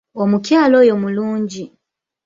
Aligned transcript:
Omukyala 0.23 0.75
oyo 0.81 0.95
mulungi. 1.01 1.63